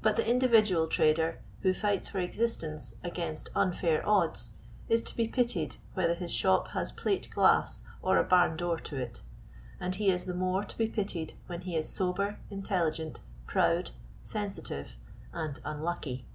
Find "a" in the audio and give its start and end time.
8.16-8.22